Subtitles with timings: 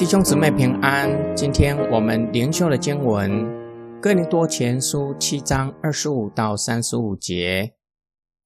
[0.00, 3.30] 弟兄姊妹平安，今天我们灵修的经文
[4.00, 7.74] 《哥林多前书》七章二十五到三十五节，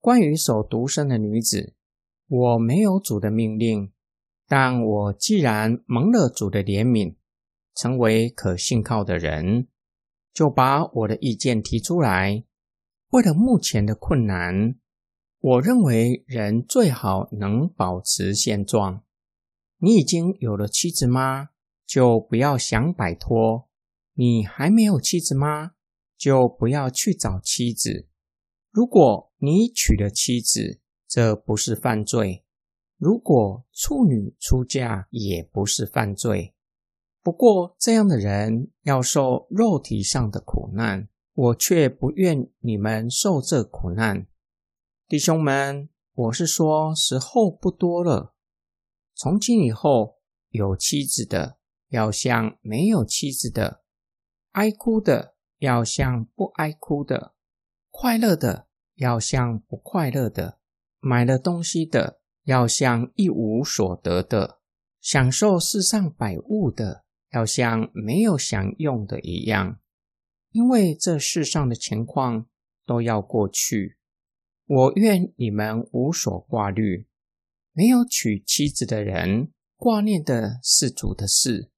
[0.01, 1.75] 关于守独身的女子，
[2.27, 3.93] 我没有主的命令，
[4.49, 7.15] 但我既然蒙了主的怜悯，
[7.77, 9.69] 成为可信靠的人，
[10.33, 12.43] 就把我的意见提出来。
[13.11, 14.75] 为了目前的困难，
[15.47, 19.03] 我认为人最好能保持现状。
[19.77, 21.51] 你已经有了妻子吗？
[21.87, 23.69] 就不要想摆脱。
[24.15, 25.73] 你还没有妻子吗？
[26.17, 28.09] 就不要去找妻子。
[28.71, 32.43] 如果你娶了妻子，这不是犯罪；
[32.97, 36.55] 如果处女出嫁，也不是犯罪。
[37.23, 44.27] 不过这样的人要受肉体上的苦难，我却不愿你们受这苦难，
[45.07, 45.91] 弟兄们。
[46.15, 48.35] 我是说，时候不多了。
[49.15, 50.17] 从今以后，
[50.49, 53.83] 有妻子的要像没有妻子的；
[54.53, 57.35] 哀哭的要像不哀哭的；
[57.91, 60.59] 快乐的要像不快乐的；
[61.01, 64.61] 买了东西的要像一无所得的；
[65.03, 69.79] 享受世上百物的要像没有享用的一样。
[70.51, 72.47] 因为这世上的情况
[72.87, 73.99] 都要过去。
[74.67, 77.07] 我愿你们无所挂虑。
[77.73, 81.71] 没有娶妻子的人，挂念的是主的事，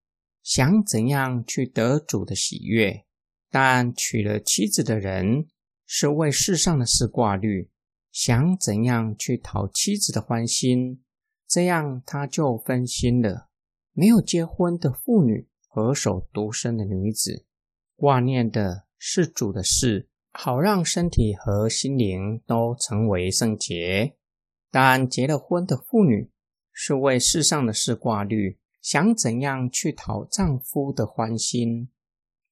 [0.43, 3.07] 想怎样去得主的喜悦；
[3.51, 5.49] 但娶了妻子的人，
[5.85, 7.71] 是为世上的事挂虑，
[8.13, 11.03] 想怎样去讨妻子的欢心，
[11.49, 13.49] 这样他就分心了。
[13.93, 17.47] 没有结婚的妇女和守独身的女子，
[17.97, 24.17] 挂念的是主的事，好让身体和心灵都成为圣洁。
[24.71, 26.31] 但结了婚的妇女
[26.71, 31.89] 是为世上的事挂虑，想怎样去讨丈夫的欢心。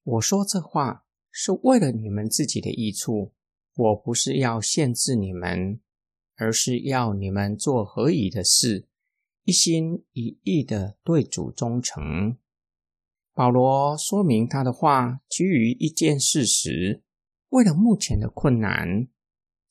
[0.02, 3.34] 我说这话是为了你们自己的益处，
[3.76, 5.78] 我不是要限制你们，
[6.36, 8.88] 而是要你们做合宜的事，
[9.44, 12.38] 一心一意的对主忠诚。
[13.34, 17.02] 保罗说明他的话基于一件事实：
[17.54, 19.08] 为了目前的困难。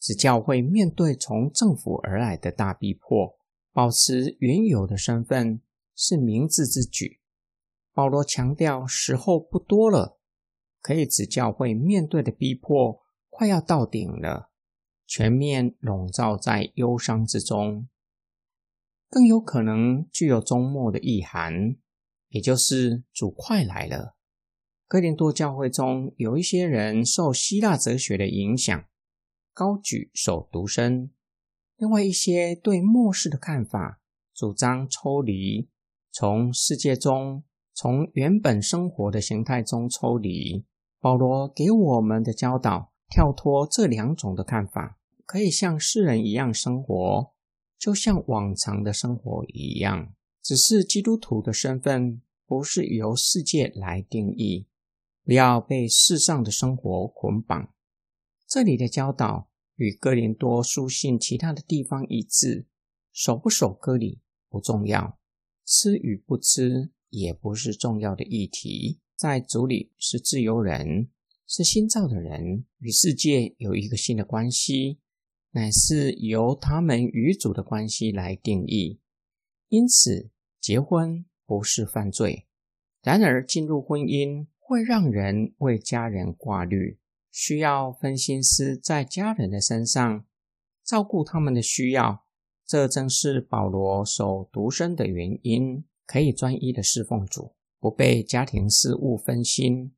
[0.06, 3.38] 使教会面对从政府而来的大逼迫，
[3.72, 5.62] 保持原有的身份
[5.96, 7.22] 是明智之举。
[7.94, 10.20] 保罗强调，时候不多了，
[10.82, 14.50] 可以指教会面对的逼迫快要到顶了，
[15.08, 17.88] 全面笼罩在忧伤之中，
[19.10, 21.78] 更有可能具有终末的意涵，
[22.28, 24.18] 也就是主快来了。
[24.94, 28.86] 哥林多教会中有一些人受希腊哲学的影响。
[29.52, 31.10] 高举守独身，
[31.78, 34.00] 另外一些对末世的看法，
[34.36, 35.68] 主张抽离，
[36.12, 37.44] 从世界中，
[37.74, 40.64] 从原本生活的形态中抽离。
[41.00, 47.34] 保罗给我们的教导，跳脱这两种的看法，可以像世人一样生活，
[47.80, 50.14] 就像往常的生活一样。
[50.44, 54.68] 只是基督徒的身份不是由世界来定义，
[55.24, 57.74] 不要被世上的生活捆绑。
[58.48, 62.68] 这里的教导与哥林多书信其他的地方一致，
[63.12, 65.18] 守不守割礼不重要，
[65.66, 69.00] 吃与不吃也不是重要的议题。
[69.16, 71.10] 在主里是自由人，
[71.48, 75.00] 是新造的人，与世界有一个新的关系，
[75.52, 79.00] 乃是由他们与主的关系来定义。
[79.70, 80.30] 因此，
[80.60, 82.46] 结婚不是犯罪。
[83.02, 87.00] 然而，进入婚姻会让人为家人挂虑。
[87.32, 90.26] 需要分心思在家人的身上，
[90.84, 92.26] 照顾他们的需要，
[92.66, 99.96] 这正是保罗守独身的原因，可以专一的侍奉主，不被家庭事务分心。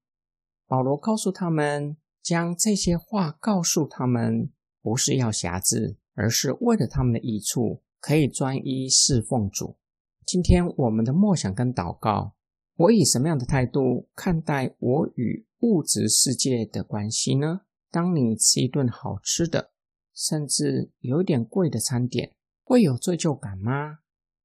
[0.66, 4.50] 保罗告诉他们，将这些话告诉他们，
[4.82, 9.78] 不是要辖制，而是为了他们的益处，可以专一侍奉主。
[10.26, 12.34] 今天我们的默想跟祷告，
[12.76, 15.46] 我以什么样的态度看待我与？
[15.62, 17.62] 物质世界的关系呢？
[17.90, 19.72] 当你吃一顿好吃的，
[20.14, 24.00] 甚至有点贵的餐点，会有罪疚感吗？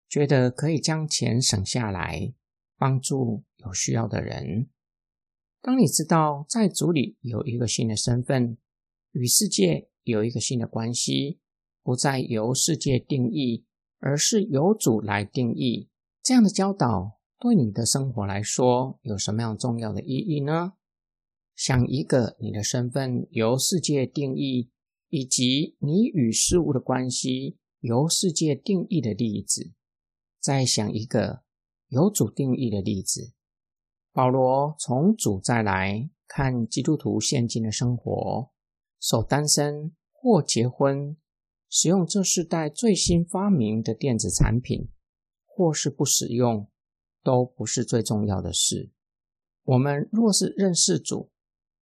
[0.09, 2.33] 觉得可以将钱省下来，
[2.79, 4.71] 帮助有需要的人？
[5.61, 8.57] 当你知道在主里有一个新的身份，
[9.13, 11.41] 与世界有一个新的关系，
[11.83, 13.67] 不再由世界定义，
[13.99, 15.91] 而是由主来定义，
[16.23, 20.75] 这样的教导对你的生活来说有什么样重要的意义呢？
[21.57, 24.71] 想一个你的身份由世界定义，
[25.09, 29.73] 以及你与事物的关系由世界定义的例子。
[30.39, 31.43] 再想一个
[31.89, 33.33] 由主定义的例子。
[34.13, 38.51] 保罗从主再来看基督徒现今的生活，
[39.01, 41.17] 守单身或结婚，
[41.71, 44.91] 使用这世代最新发明的电子产品，
[45.47, 46.70] 或是不使用，
[47.23, 48.91] 都不是最重要的事。
[49.65, 51.31] 我们若是认识主，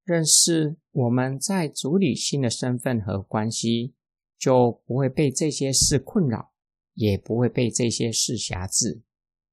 [0.04, 3.94] 认识我们在主里新的身份和关系，
[4.38, 6.52] 就不会被这些事困扰，
[6.94, 9.02] 也不会被这些事辖制，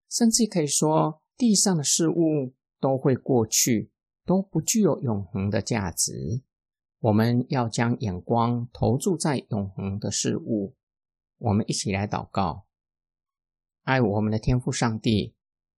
[0.09, 2.53] 甚至可以说地上的事物。
[2.77, 3.89] 都会过去，
[4.25, 6.43] 都不具有永恒的价值。
[6.99, 10.75] 我们要将眼光投注在永恒的事物。
[11.39, 12.67] 我们一起来祷告：
[13.83, 15.33] 爱我们的天父上帝，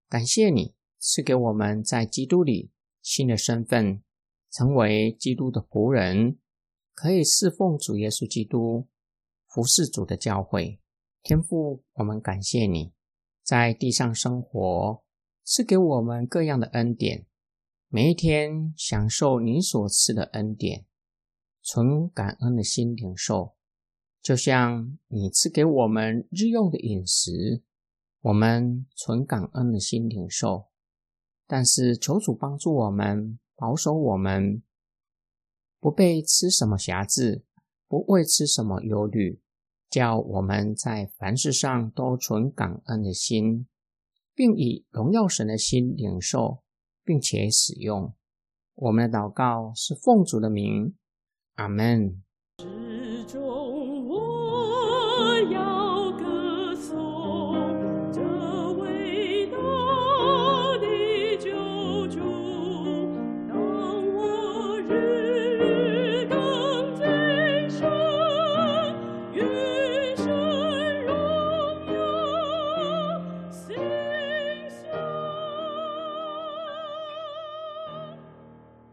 [0.09, 2.71] 感谢你赐给我们在基督里
[3.01, 4.01] 新的身份，
[4.49, 6.37] 成为基督的仆人，
[6.93, 8.87] 可以侍奉主耶稣基督，
[9.47, 10.79] 服侍主的教会。
[11.21, 12.93] 天父，我们感谢你
[13.43, 15.03] 在地上生活。
[15.43, 17.25] 赐给我们各样的恩典，
[17.87, 20.85] 每一天享受你所赐的恩典，
[21.61, 23.55] 存感恩的心领受，
[24.21, 27.63] 就像你赐给我们日用的饮食，
[28.21, 30.67] 我们存感恩的心领受。
[31.45, 34.61] 但是求主帮助我们，保守我们，
[35.79, 37.43] 不被吃什么辖制，
[37.87, 39.41] 不为吃什么忧虑，
[39.89, 43.67] 叫我们在凡事上都存感恩的心。
[44.35, 46.61] 并以荣耀神的心领受，
[47.03, 48.13] 并且使用。
[48.75, 50.95] 我们的祷告是奉主的名，
[51.55, 52.21] 阿门。